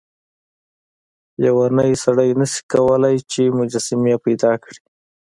لیونی 1.41 1.91
سړی 2.03 2.29
نشي 2.39 2.61
کولای 2.71 3.15
چې 3.31 3.41
مجسمې 3.59 4.15
پیدا 4.25 4.51
کړي. 4.63 4.81